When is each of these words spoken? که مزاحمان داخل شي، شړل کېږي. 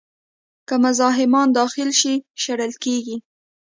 که 0.67 0.75
مزاحمان 0.83 1.47
داخل 1.59 1.89
شي، 1.99 2.13
شړل 2.43 2.73
کېږي. 2.83 3.17